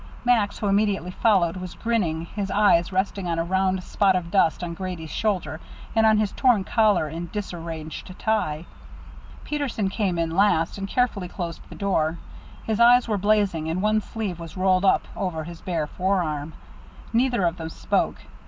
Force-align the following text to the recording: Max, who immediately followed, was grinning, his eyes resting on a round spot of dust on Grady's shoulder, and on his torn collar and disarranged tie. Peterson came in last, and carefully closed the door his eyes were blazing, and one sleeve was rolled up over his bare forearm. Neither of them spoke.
Max, 0.25 0.57
who 0.57 0.65
immediately 0.67 1.11
followed, 1.11 1.57
was 1.57 1.75
grinning, 1.75 2.25
his 2.25 2.49
eyes 2.49 2.91
resting 2.91 3.27
on 3.27 3.37
a 3.37 3.43
round 3.43 3.83
spot 3.83 4.15
of 4.15 4.31
dust 4.31 4.63
on 4.63 4.73
Grady's 4.73 5.11
shoulder, 5.11 5.59
and 5.95 6.07
on 6.07 6.17
his 6.17 6.31
torn 6.31 6.63
collar 6.63 7.05
and 7.07 7.31
disarranged 7.31 8.11
tie. 8.17 8.65
Peterson 9.43 9.89
came 9.91 10.17
in 10.17 10.35
last, 10.35 10.79
and 10.79 10.87
carefully 10.87 11.27
closed 11.27 11.61
the 11.69 11.75
door 11.75 12.17
his 12.63 12.79
eyes 12.79 13.07
were 13.07 13.19
blazing, 13.19 13.69
and 13.69 13.83
one 13.83 14.01
sleeve 14.01 14.39
was 14.39 14.57
rolled 14.57 14.85
up 14.85 15.07
over 15.15 15.43
his 15.43 15.61
bare 15.61 15.85
forearm. 15.85 16.53
Neither 17.13 17.45
of 17.45 17.57
them 17.57 17.69
spoke. 17.69 18.21